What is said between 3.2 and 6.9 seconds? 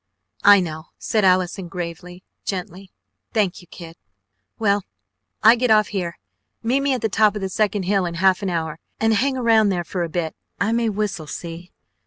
"Thank you, kid! Well. I get off here. Meet